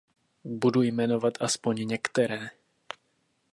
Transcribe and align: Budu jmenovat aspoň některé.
Budu 0.45 0.81
jmenovat 0.81 1.33
aspoň 1.41 1.87
některé. 1.87 2.49